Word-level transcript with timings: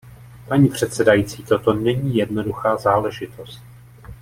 Paní 0.47 0.69
předsedající, 0.69 1.43
toto 1.43 1.73
není 1.73 2.15
jednoduchá 2.15 2.77
záležitost. 2.77 3.61